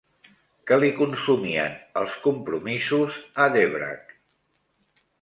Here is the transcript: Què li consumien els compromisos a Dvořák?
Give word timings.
Què 0.71 0.79
li 0.79 0.89
consumien 1.01 1.77
els 2.03 2.17
compromisos 2.25 3.23
a 3.45 3.49
Dvořák? 3.59 4.21